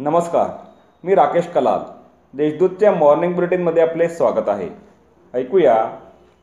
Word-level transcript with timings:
नमस्कार 0.00 0.46
मी 1.04 1.14
राकेश 1.14 1.46
कलाल. 1.54 1.80
देशदूतच्या 2.34 2.92
मॉर्निंग 2.92 3.34
बुलेटिनमध्ये 3.34 3.82
आपले 3.82 4.08
स्वागत 4.08 4.48
आहे. 4.48 4.68
ऐकूया 5.34 5.74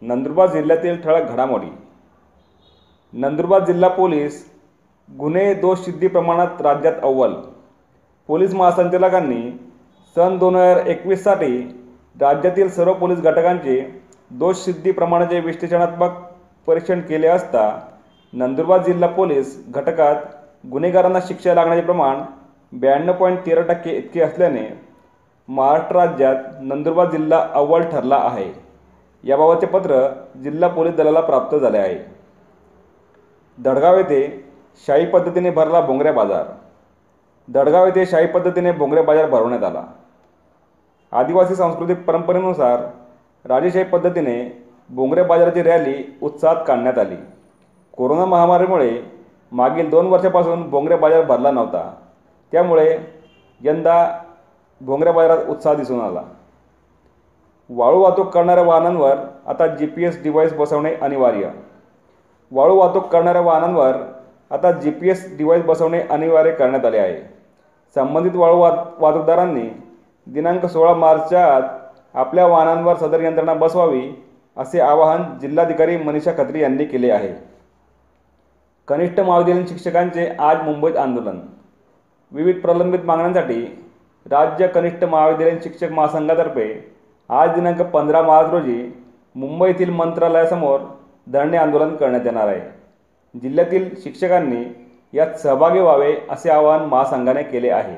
नंदुरबार 0.02 0.52
जिल्ह्यातील 0.54 1.02
ठळक 1.02 1.32
घडामोडी. 1.32 1.70
नंदुरबार 3.14 3.66
जिल्हा 3.66 3.90
पोलीस 3.90 4.44
गुन्हे 5.10 5.54
दोष 5.54 5.80
सिद्धी 5.80 6.08
प्रमाणात 6.08 6.62
राज्यात 6.62 7.04
अव्वल. 7.04 7.34
पोलीस 8.28 8.54
महासंचालकांनी 8.54 9.42
सन 10.16 10.38
दोन 10.38 10.56
हजार 10.56 10.86
एकवीससाठी 10.86 11.58
राज्यातील 12.22 12.70
सर्व 12.70 12.94
पोलीस 12.94 13.22
घटकांचे 13.22 13.82
दोष 14.32 14.58
सिद्धी 14.58 14.92
प्रमाणाचे 14.92 15.40
विश्लेषणात्मक 15.40 16.24
परीक्षण 16.68 17.02
केले 17.02 17.28
असता 17.28 17.70
नंदुरबार 18.34 18.84
जिल्हा 18.84 19.10
पोलीस 19.10 19.62
घटकात 19.70 20.16
गुन्हेगारांना 20.72 21.20
शिक्षा 21.28 21.54
लागण्याचे 21.54 21.86
प्रमाण 21.86 22.22
ब्याण्णव 22.72 23.14
पॉईंट 23.14 23.46
तेरा 23.46 23.62
टक्के 23.62 23.90
इतके 23.90 24.22
असल्याने 24.22 24.82
महाराष्ट्र 25.48 25.96
राज्यात 25.96 26.36
नंदुरबार 26.62 27.12
जिल्हा 27.12 27.48
अव्वल 27.54 27.82
ठरला 27.82 28.16
आहे. 28.16 28.54
याबाबतचे 29.24 29.66
पत्र 29.66 30.08
जिल्हा 30.44 30.70
पोलीस 30.70 30.96
दलाला 30.96 31.22
प्राप्त 31.22 31.56
झाले 31.56 31.78
आहे. 31.78 31.98
दडगाव 33.58 33.98
येथे 33.98 34.46
शाही 34.88 35.06
पद्धतीने 35.06 35.50
भरला 35.50 35.82
भोंगरे 35.82 36.12
बाजार. 36.12 36.44
दडगाव 37.48 37.86
येथे 37.86 38.06
शाही 38.06 38.28
पद्धतीने 38.28 38.72
भोंगरे 38.72 39.02
बाजार 39.02 39.30
भरवण्यात 39.30 39.64
आला. 39.64 39.84
आदिवासी 41.12 41.56
सांस्कृतिक 41.56 42.06
परंपरेनुसार 42.06 42.80
राजेशाही 43.46 43.86
पद्धतीने 43.86 44.66
भोंगरे 44.90 45.24
बाजाराची 45.24 45.62
रॅली 45.62 46.18
उत्साहात 46.22 46.56
काढण्यात 46.68 46.98
आली. 46.98 47.16
कोरोना 47.98 48.26
महामारीमुळे 48.26 49.02
मागील 49.52 49.90
दोन 49.90 50.08
वर्षापासून 50.08 50.70
भोंगरे 50.70 50.96
बाजार 50.96 51.24
भरला 51.24 51.52
नव्हता. 51.52 51.96
त्यामुळे 52.52 52.98
यंदा 53.62 54.20
भोंगऱ्या 54.82 55.14
बाजारात 55.14 55.46
उत्साह 55.50 55.74
दिसून 55.74 56.02
आला. 56.02 56.22
वाळू 57.70 58.00
वाहतूक 58.00 58.28
करणाऱ्या 58.30 58.64
वाहनांवर 58.64 59.16
आता 59.48 59.68
जी 59.68 59.86
पी 59.86 60.04
एस 60.04 60.24
डिव्हाइस 60.24 60.54
बसवणे 60.54 60.94
अनिवार्य. 60.96 61.50
वाळू 62.52 62.76
वाहतूक 62.76 63.08
करणाऱ्या 63.08 63.42
वाहनांवर 63.42 63.96
आता 64.52 64.72
जी 64.72 64.92
पी 64.92 65.10
एस 65.10 65.38
डिव्हाइस 65.38 65.64
बसवणे 65.64 66.02
अनिवार्य 66.02 66.52
करण्यात 66.52 66.86
आले 66.86 66.98
आहे. 66.98 67.22
संबंधित 67.96 68.36
वाळू 68.36 68.58
वाह 68.58 68.84
वाहतूकदारांनी 69.00 69.70
दिनांक 70.28 70.66
सोळा 70.66 70.94
मार्चच्या 70.94 71.56
आत 71.56 71.62
आपल्या 72.14 72.48
वाहनांवर 72.48 72.96
सदर 72.96 73.22
यंत्रणा 73.22 73.54
बसवावी 73.54 74.10
असे 74.58 74.80
आवाहन 74.80 75.40
जिल्हाधिकारी 75.40 75.98
मनीषा 75.98 76.32
खत्री 76.32 76.62
यांनी 76.62 76.86
केले 76.86 77.12
आहे. 77.12 77.34
कनिष्ठ 78.88 79.20
महाविद्यालयीन 79.20 79.68
शिक्षकांचे 79.68 80.30
आज 80.40 80.62
मुंबईत 80.62 80.98
आंदोलन. 80.98 81.40
विविध 82.32 82.62
प्रलंबित 82.62 83.00
मागण्यांसाठी 83.06 83.62
राज्य 84.26 84.68
कनिष्ठ 84.68 85.04
महाविद्यालयीन 85.04 85.60
शिक्षक 85.64 85.92
महासंघातर्फे 85.92 86.96
आज 87.30 87.50
दिनांक 87.50 87.82
पंधरा 87.82 88.22
मार्च 88.22 88.50
रोजी 88.50 89.04
मुंबईतील 89.36 89.90
मंत्रालयासमोर 89.90 90.80
धरणे 91.28 91.58
आंदोलन 91.58 91.96
करण्यात 91.96 92.26
येणार 92.26 92.48
आहे. 92.48 92.60
जिल्ह्यातील 93.40 93.90
शिक्षकांनी 94.04 94.64
यात 95.14 95.36
सहभागी 95.36 95.80
व्हावे 95.80 96.16
असे 96.30 96.50
आवाहन 96.50 96.86
महासंघाने 96.86 97.44
केले 97.44 97.70
आहे. 97.70 97.96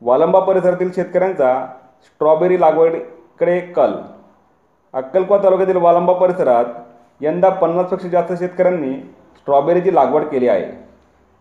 वालंबा 0.00 0.40
परिसरातील 0.40 0.92
शेतकऱ्यांचा 0.92 1.66
स्ट्रॉबेरी 2.04 2.60
लागवडीकडे 2.60 3.60
कल. 3.60 3.92
अक्कलकोट 4.94 5.42
तालुक्यातील 5.42 5.76
वालंबा 5.76 6.12
परिसरात 6.12 6.64
यंदा 7.20 7.48
पन्नासपेक्षा 7.48 8.08
जास्त 8.08 8.32
शेतकऱ्यांनी 8.32 8.94
स्ट्रॉबेरीची 9.36 9.94
लागवड 9.94 10.24
केली 10.24 10.48
आहे. 10.48 10.83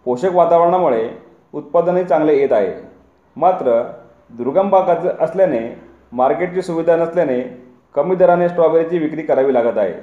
पोषक 0.06 0.30
वातावरणामुळे 0.34 1.09
उत्पादनही 1.54 2.04
चांगले 2.04 2.38
येत 2.38 2.52
आहे 2.52 2.73
मात्र 3.36 3.92
दुर्गम 4.30 4.70
भागात 4.70 4.95
असल्याने 5.22 5.82
मार्केटची 6.11 6.61
सुविधा 6.61 6.95
नसल्याने 6.95 7.64
कमी 7.95 8.16
दराने 8.16 8.50
स्ट्रॉबेरीची 8.50 8.98
विक्री 8.98 9.22
करावी 9.22 9.54
लागत 9.54 9.77
आहे. 9.77 9.94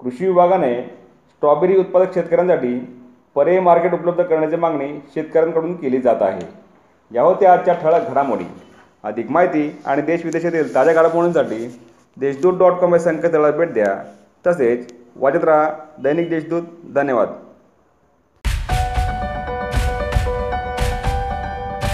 कृषी 0.00 0.26
विभागाने 0.26 0.82
स्ट्रॉबेरी 1.30 1.76
उत्पादक 1.76 2.14
शेतकऱ्यांसाठी 2.14 2.98
पर्यायी 3.34 3.60
मार्केट 3.60 3.94
उपलब्ध 3.94 4.22
करण्याची 4.22 4.56
मागणी 4.56 5.02
शेतकऱ्यांकडून 5.14 5.76
केली 5.76 5.98
जात 5.98 6.22
आहे. 6.22 6.48
या 7.14 7.22
होत्या 7.22 7.52
आजच्या 7.52 7.74
ठळक 7.74 8.10
घडामोडी. 8.10 8.44
अधिक 9.04 9.30
माहिती 9.30 9.80
आणि 9.86 10.02
देश 10.02 10.24
विदेशातील 10.24 10.74
ताज्या 10.74 10.94
घडामोडींसाठी 10.94 11.80
देशदूत 12.16 12.58
डॉट 12.58 12.72
कॉम 12.72 12.92
या 12.92 13.00
संकेतस्थळाला 13.00 13.56
भेट 13.56 13.72
द्या. 13.72 14.04
तसेच 14.46 14.92
वाचत 15.16 15.44
राहा 15.44 15.72
दैनिक 16.02 16.30
देशदूत. 16.30 16.62
धन्यवाद. 16.94 17.28